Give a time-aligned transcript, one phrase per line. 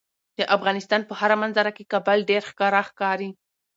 [0.37, 3.29] د افغانستان په هره منظره کې کابل ډیر ښکاره ښکاري.